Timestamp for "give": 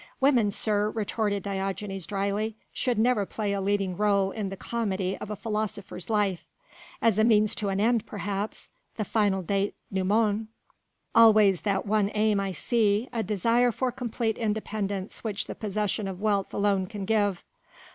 17.05-17.43